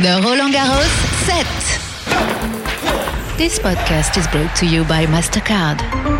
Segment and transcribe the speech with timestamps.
[0.00, 0.94] The Roland Garros
[1.26, 1.46] set.
[3.36, 6.19] This podcast is brought to you by MasterCard.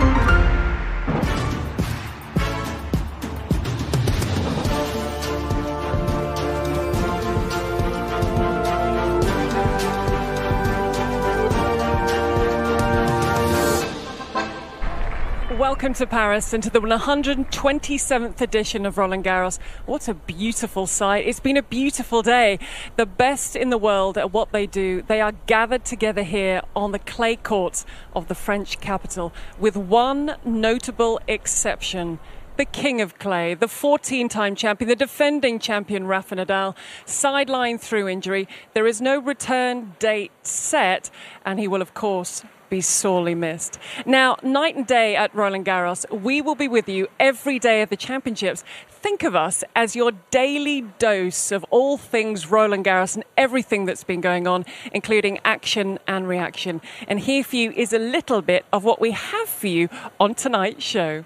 [15.90, 19.58] Welcome to Paris and to the 127th edition of Roland Garros.
[19.86, 21.26] What a beautiful sight.
[21.26, 22.60] It's been a beautiful day.
[22.94, 26.92] The best in the world at what they do, they are gathered together here on
[26.92, 32.20] the clay courts of the French capital with one notable exception
[32.56, 38.06] the king of clay, the 14 time champion, the defending champion Rafa Nadal, sidelined through
[38.06, 38.46] injury.
[38.74, 41.10] There is no return date set,
[41.44, 43.78] and he will, of course, be sorely missed.
[44.06, 47.90] Now, night and day at Roland Garros, we will be with you every day of
[47.90, 48.64] the championships.
[48.88, 54.04] Think of us as your daily dose of all things Roland Garros and everything that's
[54.04, 56.80] been going on, including action and reaction.
[57.08, 60.34] And here for you is a little bit of what we have for you on
[60.34, 61.24] tonight's show.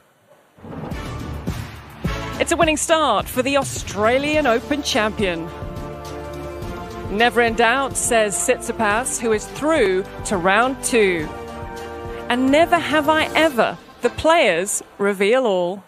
[2.41, 5.49] It's a winning start for the Australian Open champion.
[7.11, 11.29] Never in doubt, says Tsitsipas, who is through to round two.
[12.35, 13.79] And never have I ever.
[14.03, 15.85] The players reveal all.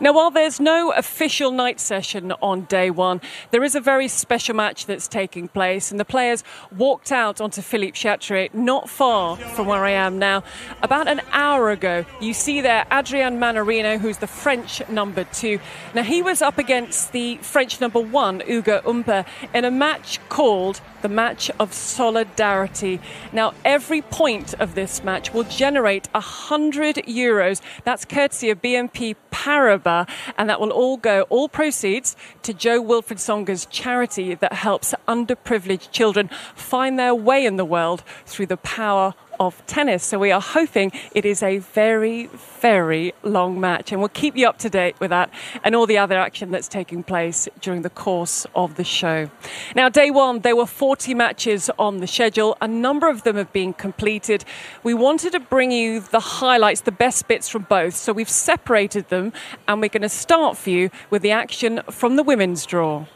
[0.00, 3.20] Now, while there's no official night session on day one,
[3.50, 6.44] there is a very special match that's taking place, and the players
[6.76, 10.44] walked out onto Philippe Chatrier, not far from where I am now,
[10.82, 12.04] about an hour ago.
[12.20, 15.58] You see there Adrian Mannarino, who's the French number two.
[15.92, 20.80] Now, he was up against the French number one, Ugo Humbert, in a match called
[21.02, 23.00] the match of solidarity.
[23.32, 27.60] Now, every point of this match will generate 100 euros.
[27.84, 33.66] That's courtesy of BNP Paribas, and that will all go, all proceeds, to Jo-Wilfried Tsonga's
[33.66, 39.64] charity that helps underprivileged children find their way in the world through the power of
[39.66, 40.04] tennis.
[40.04, 42.26] So we are hoping it is a very,
[42.60, 43.92] very long match.
[43.92, 45.30] And we'll keep you up to date with that
[45.64, 49.30] and all the other action that's taking place during the course of the show.
[49.74, 52.56] Now, day one, there were 40 matches on the schedule.
[52.60, 54.44] A number of them have been completed.
[54.82, 57.94] We wanted to bring you the highlights, the best bits from both.
[57.94, 59.32] So we've separated them
[59.66, 63.06] and we're going to start for you with the action from the women's draw.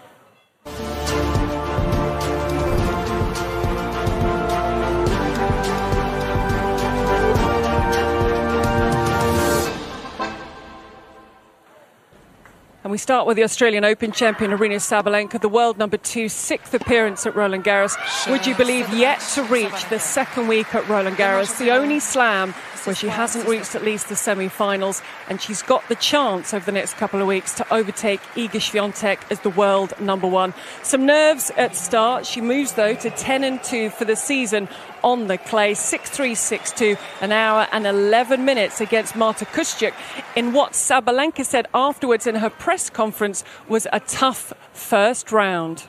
[12.93, 17.25] We start with the Australian Open champion Aryna Sabalenka, the world number two, sixth appearance
[17.25, 17.97] at Roland Garros.
[18.31, 22.55] Would you believe yet to reach the second week at Roland Garros, the only slam
[22.85, 26.73] where she hasn't reached at least the semi-finals, and she's got the chance over the
[26.73, 30.53] next couple of weeks to overtake Iga Swiatek as the world number one.
[30.83, 32.27] Some nerves at start.
[32.27, 34.69] She moves though to 10 and 2 for the season
[35.03, 39.95] on the clay, 6-3, 6-2, an hour and 11 minutes against Marta Kostyuk
[40.37, 45.85] in what Sabalenka said afterwards in her press conference was a tough first round.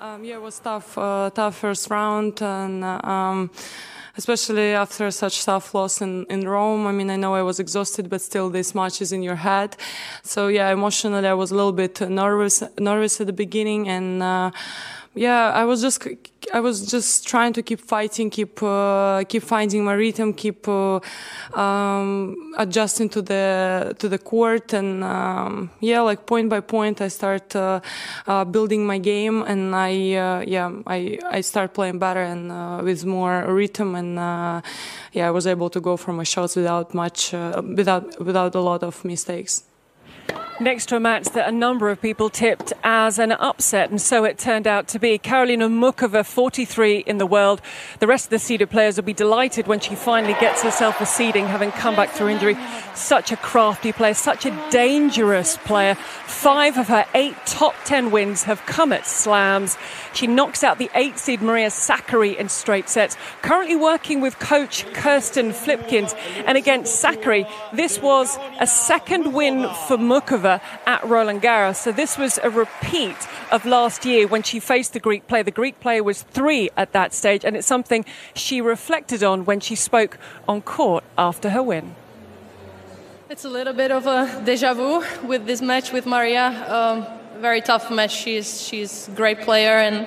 [0.00, 3.50] Um, yeah, it was tough, uh, tough first round, and um,
[4.16, 6.86] especially after such tough loss in, in Rome.
[6.86, 9.76] I mean, I know I was exhausted, but still this much is in your head.
[10.22, 14.50] So yeah, emotionally, I was a little bit nervous, nervous at the beginning, and uh,
[15.14, 16.06] yeah, I was just
[16.54, 21.00] I was just trying to keep fighting, keep uh, keep finding my rhythm, keep uh,
[21.52, 27.08] um, adjusting to the to the court, and um, yeah, like point by point, I
[27.08, 27.80] start uh,
[28.26, 32.80] uh building my game, and I uh, yeah I I start playing better and uh,
[32.82, 34.16] with more rhythm, and
[35.12, 38.82] yeah, I was able to go for my shots without much without without a lot
[38.82, 39.64] of mistakes
[40.62, 44.24] next to a match that a number of people tipped as an upset, and so
[44.24, 45.18] it turned out to be.
[45.18, 47.60] Karolina Muchova, 43 in the world.
[47.98, 51.06] The rest of the seeded players will be delighted when she finally gets herself a
[51.06, 52.56] seeding, having come back through injury.
[52.94, 55.94] Such a crafty player, such a dangerous player.
[55.94, 59.76] Five of her eight top ten wins have come at slams.
[60.12, 63.16] She knocks out the eight seed Maria Sakkari in straight sets.
[63.42, 66.14] Currently working with coach Kirsten Flipkens.
[66.46, 69.98] And against Sakkari, this was a second win for
[70.86, 71.76] At Roland Garros.
[71.76, 73.16] So this was a repeat
[73.50, 75.42] of last year when she faced the Greek player.
[75.42, 78.04] The Greek player was three at that stage, and it's something
[78.34, 80.18] she reflected on when she spoke
[80.48, 81.94] on court after her win.
[83.30, 86.46] It's a little bit of a deja vu with this match with Maria.
[86.68, 87.06] Um,
[87.40, 88.12] very tough match.
[88.12, 90.06] She's she's great player, and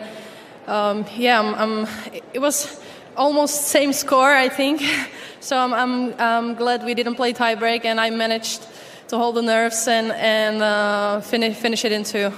[0.68, 1.88] um, yeah, I'm, I'm,
[2.34, 2.80] it was
[3.18, 4.82] almost same score, I think.
[5.42, 8.66] So I'm, I'm, I'm glad we didn't play tiebreak, and I managed
[9.08, 12.32] to hold the nerves and and uh, finish finish it in two.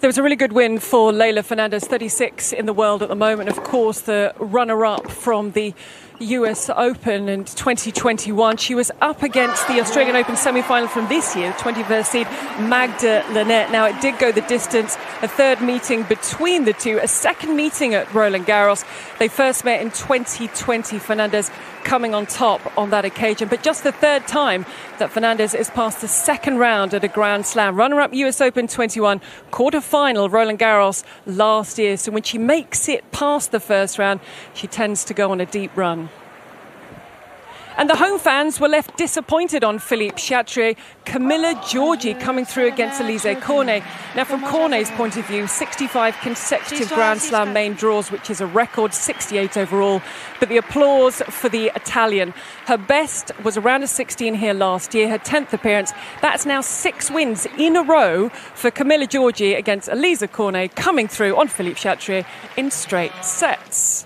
[0.00, 3.16] There was a really good win for Leylah Fernandez, 36 in the world at the
[3.16, 3.48] moment.
[3.48, 5.72] Of course, the runner up from the
[6.20, 8.56] US Open in 2021.
[8.56, 12.26] She was up against the Australian Open semi final from this year, 21st seed
[12.60, 13.70] Magda Linette.
[13.70, 17.94] Now, it did go the distance, a third meeting between the two, a second meeting
[17.94, 18.84] at Roland Garros.
[19.18, 20.98] They first met in 2020.
[20.98, 21.50] Fernandez
[21.84, 24.66] coming on top on that occasion, but just the third time
[24.98, 27.76] that Fernandez is past the second round at a Grand Slam.
[27.76, 29.20] Runner up US Open 21,
[29.50, 31.96] quarter final Roland Garros last year.
[31.96, 34.20] So when she makes it past the first round,
[34.54, 36.05] she tends to go on a deep run.
[37.78, 40.78] And the home fans were left disappointed on Philippe Chatrier.
[41.04, 43.82] Camila Giorgi coming through against Alizé Cornet.
[44.14, 48.46] Now, from Cornet's point of view, 65 consecutive Grand Slam main draws, which is a
[48.46, 50.00] record, 68 overall.
[50.40, 52.32] But the applause for the Italian.
[52.64, 55.92] Her best was around a 16 here last year, her 10th appearance.
[56.22, 61.36] That's now six wins in a row for Camila Giorgi against Alizé Cornet, coming through
[61.36, 62.24] on Philippe Chatrier
[62.56, 64.05] in straight sets.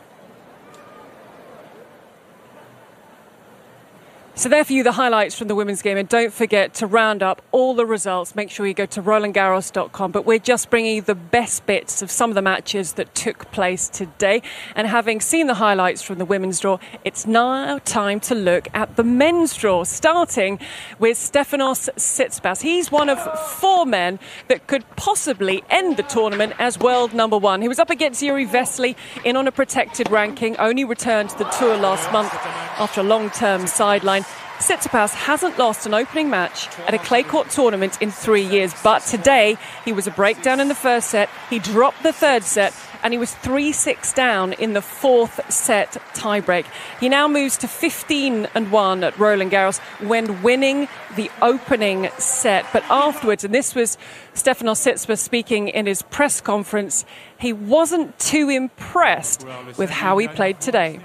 [4.40, 5.98] So there for you, the highlights from the women's game.
[5.98, 8.34] And don't forget to round up all the results.
[8.34, 10.12] Make sure you go to RolandGarros.com.
[10.12, 13.52] But we're just bringing you the best bits of some of the matches that took
[13.52, 14.40] place today.
[14.74, 18.96] And having seen the highlights from the women's draw, it's now time to look at
[18.96, 20.58] the men's draw, starting
[20.98, 22.62] with Stefanos Tsitsipas.
[22.62, 23.20] He's one of
[23.58, 27.60] four men that could possibly end the tournament as world number one.
[27.60, 31.44] He was up against Jiri Vesely in on a protected ranking, only returned to the
[31.50, 32.32] tour last month
[32.78, 34.24] after a long-term sideline.
[34.60, 39.00] Tsitsipas hasn't lost an opening match at a clay court tournament in three years, but
[39.00, 41.30] today he was a breakdown in the first set.
[41.48, 45.92] He dropped the third set and he was 3 6 down in the fourth set
[46.12, 46.66] tiebreak.
[47.00, 52.66] He now moves to 15 and 1 at Roland Garros when winning the opening set.
[52.70, 53.96] But afterwards, and this was
[54.34, 57.06] Stefanos Tsitsipas speaking in his press conference,
[57.38, 59.46] he wasn't too impressed
[59.78, 61.00] with how he played today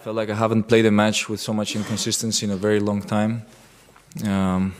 [0.00, 3.02] felt like I haven't played a match with so much inconsistency in a very long
[3.02, 3.42] time.
[4.24, 4.74] Um,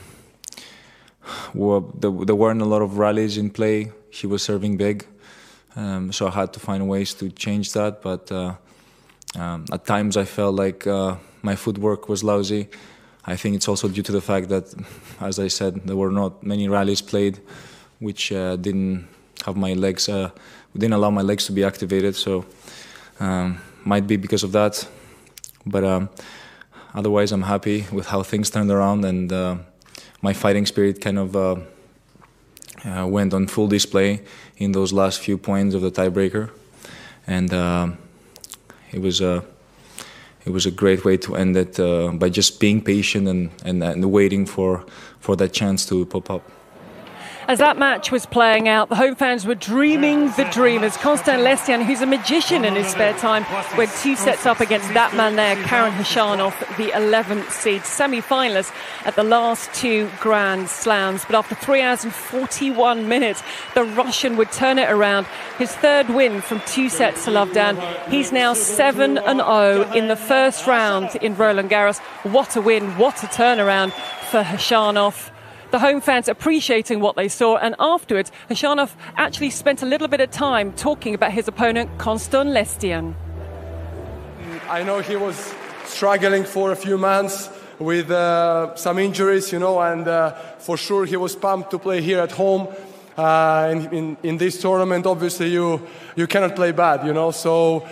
[1.52, 3.92] well, there, there, weren't a lot of rallies in play.
[4.08, 5.06] He was serving big,
[5.76, 8.00] um, so I had to find ways to change that.
[8.00, 8.54] But uh,
[9.36, 12.68] um, at times I felt like uh, my footwork was lousy.
[13.26, 14.72] I think it's also due to the fact that,
[15.20, 17.40] as I said, there were not many rallies played,
[17.98, 19.06] which uh, didn't
[19.44, 20.30] have my legs, uh,
[20.72, 22.16] didn't allow my legs to be activated.
[22.16, 22.46] So
[23.20, 24.88] um, might be because of that.
[25.66, 26.08] But um,
[26.94, 29.56] otherwise, I'm happy with how things turned around, and uh,
[30.22, 31.56] my fighting spirit kind of uh,
[32.84, 34.22] uh, went on full display
[34.56, 36.50] in those last few points of the tiebreaker,
[37.26, 37.88] and uh,
[38.92, 39.44] it was a
[40.46, 43.84] it was a great way to end it uh, by just being patient and, and,
[43.84, 44.84] and waiting for
[45.18, 46.59] for that chance to pop up.
[47.48, 51.42] As that match was playing out, the home fans were dreaming the dream as Constant
[51.42, 53.44] Lestienne, who's a magician in his spare time,
[53.76, 58.72] went two sets up against that man there, Karen Khachanov, the 11th seed semi-finalist
[59.04, 61.24] at the last two Grand Slams.
[61.24, 63.42] But after three hours and 41 minutes,
[63.74, 65.26] the Russian would turn it around.
[65.58, 67.78] His third win from two sets to love down.
[68.10, 71.98] He's now 7 and 0 in the first round in Roland Garros.
[72.30, 73.92] What a win, what a turnaround
[74.30, 75.30] for Khachanov
[75.70, 77.56] the home fans appreciating what they saw.
[77.56, 82.50] And afterwards, Khachanov actually spent a little bit of time talking about his opponent, Constant
[82.50, 83.14] Lestienne.
[84.68, 87.48] I know he was struggling for a few months
[87.78, 92.00] with uh, some injuries, you know, and uh, for sure he was pumped to play
[92.02, 92.68] here at home.
[93.16, 95.86] Uh, in, in, in this tournament, obviously, you,
[96.16, 97.86] you cannot play bad, you know, so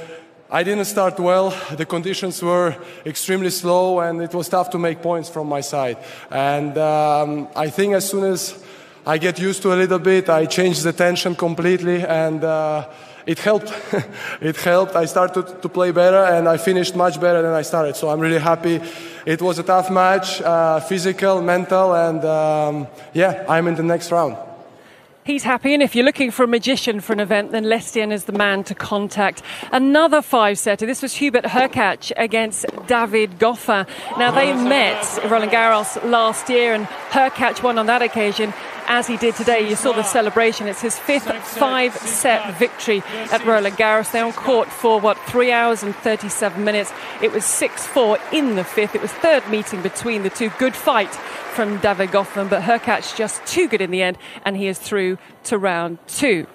[0.51, 1.51] I didn't start well.
[1.77, 2.75] The conditions were
[3.05, 5.99] extremely slow, and it was tough to make points from my side.
[6.31, 8.59] And um, I think as soon as
[9.07, 12.89] I get used to a little bit, I changed the tension completely, and uh,
[13.27, 13.75] it helped.
[14.41, 14.97] it helped.
[14.97, 17.97] I started to play better, and I finished much better than I started.
[17.97, 18.81] So I'm really happy.
[19.27, 24.11] It was a tough match, uh, physical, mental, and um, yeah, I'm in the next
[24.11, 24.48] round.
[25.29, 28.25] He's happy, and if you're looking for a magician for an event, then Lestienne is
[28.25, 29.43] the man to contact.
[29.73, 30.87] Another five setter.
[30.87, 33.87] This was Hubert Hurkacz against David Goffin.
[34.17, 38.55] Now, they met Roland Garros last year, and Hurkacz won on that occasion
[38.89, 39.69] as he did today.
[39.69, 40.67] You saw the celebration.
[40.67, 44.11] It's his fifth five set victory at Roland Garros.
[44.11, 46.93] They're on court for, what, three hours and 37 minutes.
[47.23, 48.95] It was 6 4 in the fifth.
[48.95, 50.51] It was third meeting between the two.
[50.59, 51.15] Good fight
[51.55, 55.19] from David Goffin, but Hurkacz just too good in the end, and he is through
[55.45, 56.47] to round two.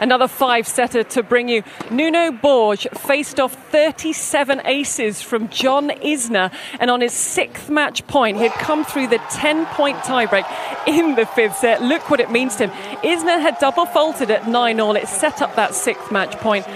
[0.00, 1.62] Another five setter to bring you.
[1.90, 8.36] Nuno Borges faced off 37 aces from John Isner, and on his sixth match point,
[8.36, 10.46] he had come through the 10 point tiebreak
[10.86, 11.82] in the fifth set.
[11.82, 12.70] Look what it means to him.
[13.02, 14.96] Isner had double faulted at 9 all.
[14.96, 16.66] It set up that sixth match point.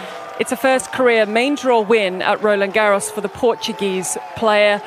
[0.41, 4.81] It's a first career main draw win at Roland Garros for the Portuguese player.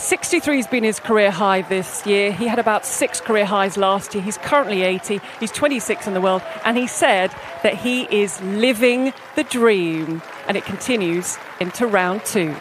[0.00, 2.32] 63 has been his career high this year.
[2.32, 4.24] He had about six career highs last year.
[4.24, 5.20] He's currently 80.
[5.38, 6.42] He's 26 in the world.
[6.64, 7.30] And he said
[7.62, 10.22] that he is living the dream.
[10.48, 12.56] And it continues into round two.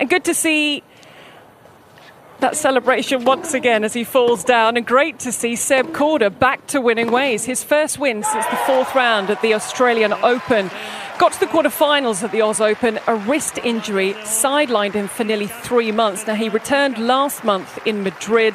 [0.00, 0.82] And good to see
[2.40, 4.76] that celebration once again as he falls down.
[4.76, 7.44] And great to see Seb Korda back to winning ways.
[7.44, 10.68] His first win since the fourth round at the Australian Open.
[11.24, 13.00] Got to the quarterfinals at the Oz Open.
[13.06, 16.26] A wrist injury sidelined him for nearly three months.
[16.26, 18.54] Now, he returned last month in Madrid.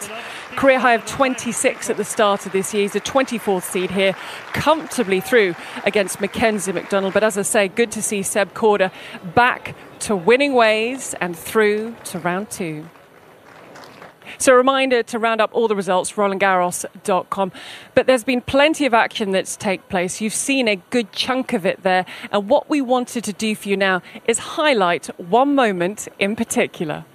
[0.55, 2.83] Career high of 26 at the start of this year.
[2.83, 4.13] He's a 24th seed here,
[4.53, 7.15] comfortably through against Mackenzie McDonald.
[7.15, 8.91] But as I say, good to see Seb Korda
[9.33, 12.85] back to winning ways and through to round two.
[14.37, 17.51] So, a reminder to round up all the results, RolandGarros.com.
[17.95, 20.21] But there's been plenty of action that's taken place.
[20.21, 22.05] You've seen a good chunk of it there.
[22.31, 27.05] And what we wanted to do for you now is highlight one moment in particular.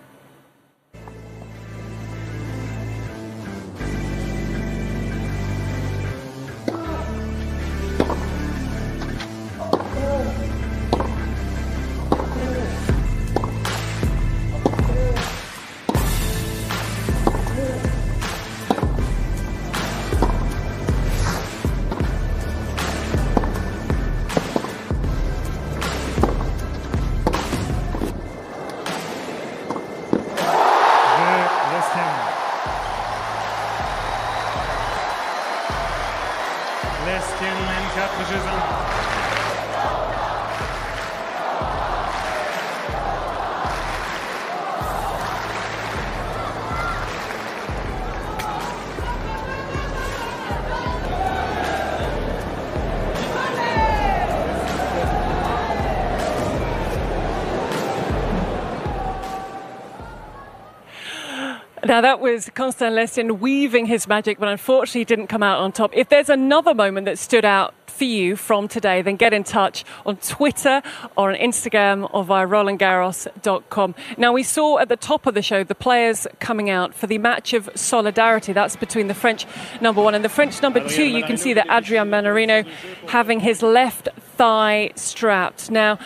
[61.87, 65.91] Now, that was Constant Lestienne weaving his magic, but unfortunately didn't come out on top.
[65.95, 69.85] If there's another moment that stood out for you from today, then get in touch
[70.07, 70.81] on Twitter
[71.15, 73.95] or on Instagram or via RolandGarros.com.
[74.17, 77.19] Now, we saw at the top of the show the players coming out for the
[77.19, 78.55] match of solidarity.
[78.55, 79.47] That's between the French
[79.83, 81.05] number one and the French number two.
[81.05, 82.67] You can see that Adrian Mannarino
[83.09, 85.71] having his left thigh strapped.
[85.71, 85.99] Now,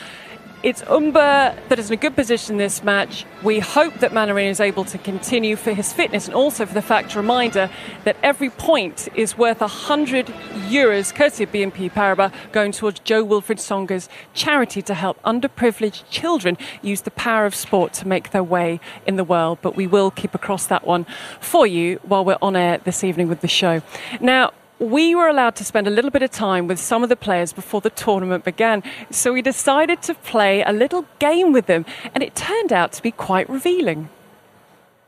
[0.63, 3.25] it's Humbert that is in a good position this match.
[3.45, 6.83] We hope that Mannarino is able to continue for his fitness and also for the
[6.83, 7.71] fact reminder
[8.05, 14.09] that every point is worth 100 euros, courtesy of BNP Paribas, going towards Jo-Wilfried Tsonga's
[14.35, 19.17] charity to help underprivileged children use the power of sport to make their way in
[19.17, 19.59] the world.
[19.63, 21.07] But we will keep across that one
[21.41, 23.83] for you while we're on air this evening with the show.
[24.21, 27.17] Now, we were allowed to spend a little bit of time with some of the
[27.17, 28.83] players before the tournament began.
[29.11, 33.03] So we decided to play a little game with them, and it turned out to
[33.03, 34.09] be quite revealing.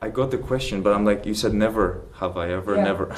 [0.02, 2.84] I got the question, but I'm like, you said never have I ever, yeah.
[2.84, 3.14] never.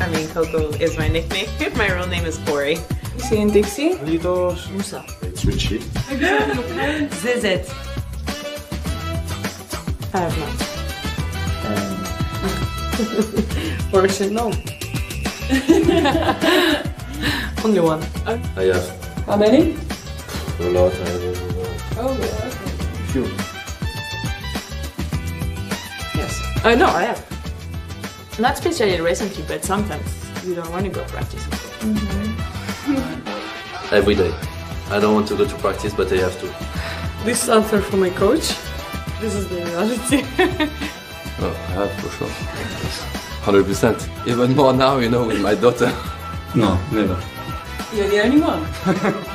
[0.00, 1.46] I mean, Coco is my nickname.
[1.76, 2.76] my real name is Cori.
[3.18, 3.94] See in Dixie?
[3.96, 4.70] Litos.
[4.70, 5.04] Musa.
[5.22, 5.78] It's Richie.
[7.20, 7.68] Zizit.
[10.14, 10.71] I have not.
[13.92, 14.46] or say no.
[17.64, 18.02] Only one.
[18.56, 18.88] I have.
[19.26, 19.76] How many?
[20.60, 20.92] A lot.
[20.92, 21.66] I don't know.
[21.98, 22.70] Oh, yeah, okay.
[23.12, 23.24] Few.
[26.18, 26.32] Yes.
[26.64, 27.20] I uh, know, I have.
[28.38, 30.04] Not especially recently, but sometimes
[30.44, 31.44] you don't want to go practice.
[31.80, 32.32] Mm-hmm.
[33.94, 34.32] Every day.
[34.90, 36.46] I don't want to go to practice, but I have to.
[37.24, 38.54] This is answer from my coach.
[39.20, 40.24] This is the reality.
[41.44, 42.28] Oh, I have for sure.
[43.42, 44.08] Hundred percent.
[44.26, 45.92] Even more now, you know, with my daughter.
[46.54, 47.20] No, never.
[47.92, 49.24] You're the only one.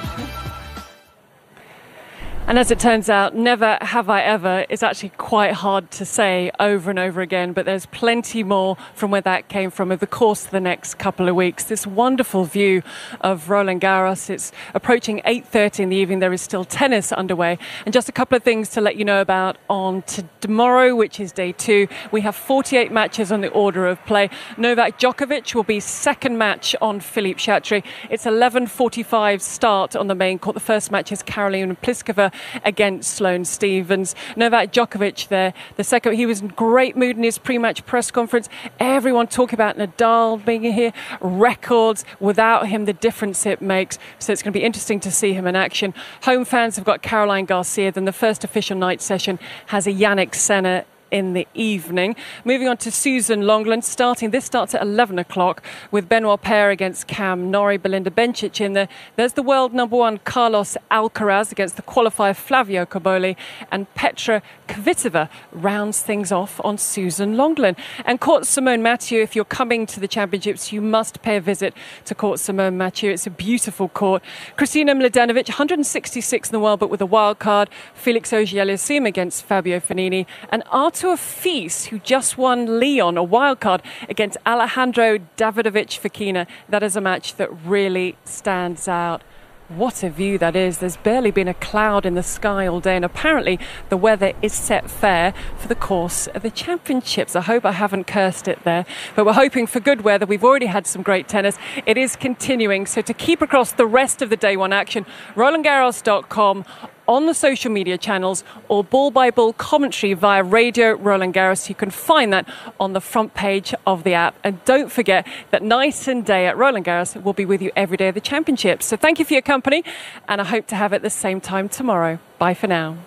[2.48, 6.50] And as it turns out, never have I ever is actually quite hard to say
[6.62, 10.08] over and over again, but there's plenty more from where that came from over the
[10.08, 11.66] course of the next couple of weeks.
[11.66, 12.84] This wonderful view
[13.20, 14.30] of Roland Garros.
[14.30, 16.20] It's approaching 8.30 in the evening.
[16.20, 17.58] There is still tennis underway.
[17.86, 20.06] And just a couple of things to let you know about on
[20.40, 21.90] tomorrow, which is day two.
[22.14, 24.30] We have 48 matches on the order of play.
[24.56, 27.84] Novak Djokovic will be second match on Philippe Chatrier.
[28.10, 30.54] It's 11.45 start on the main court.
[30.54, 32.32] The first match is Karolina Pliskova
[32.64, 34.16] against Sloane Stevens.
[34.36, 38.50] Novak Djokovic there, the second, he was in great mood in his pre-match press conference.
[38.80, 43.98] Everyone talking about Nadal being here, records without him, the difference it makes.
[44.20, 45.94] So it's going to be interesting to see him in action.
[46.24, 47.92] Home fans have got Caroline Garcia.
[47.92, 52.16] Then the first official night session has a Jannik Sinner in the evening.
[52.44, 57.08] Moving on to Suzanne Lenglen, starting this starts at 11 o'clock with Benoit Paire against
[57.08, 58.88] Cam Norrie, Belinda Bencic in there.
[59.16, 63.36] There's the world number one Carlos Alcaraz against the qualifier Flavio Cobolli,
[63.72, 67.78] and Petra Kvitova rounds things off on Suzanne Lenglen.
[68.06, 71.74] And Court Simone Mathieu, if you're coming to the championships, you must pay a visit
[72.06, 73.12] to Court Simone Mathieu.
[73.12, 74.24] It's a beautiful court.
[74.58, 77.70] Kristina Mladenovic, 166 in the world, but with a wild card.
[77.94, 83.24] Felix Auger-Aliassime against Fabio Fognini, and Art to a feast who just won Lyon, a
[83.24, 86.48] wild card, against Alejandro Davidovich Fokina.
[86.70, 89.22] That is a match that really stands out.
[89.70, 90.78] What a view that is.
[90.78, 94.54] There's barely been a cloud in the sky all day, and apparently the weather is
[94.54, 97.36] set fair for the course of the championships.
[97.36, 98.86] I hope I haven't cursed it there,
[99.16, 100.26] but we're hoping for good weather.
[100.26, 101.58] We've already had some great tennis.
[101.86, 106.66] It is continuing, so to keep across the rest of the day one action, RolandGarros.com
[107.08, 111.70] on the social media channels or ball by ball commentary via Radio Roland Garros.
[111.70, 112.48] You can find that
[112.80, 114.36] on the front page of the app.
[114.44, 117.98] And don't forget that night and day at Roland Garros will be with you every
[117.98, 118.86] day of the championships.
[118.86, 119.84] So thank you for your company,
[120.28, 122.20] and I hope to have it the same time tomorrow.
[122.38, 122.98] Bye for now.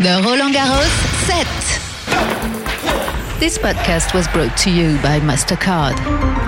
[0.00, 0.88] The Roland Garros
[1.26, 1.46] set.
[3.38, 6.39] This podcast was brought to you by MasterCard.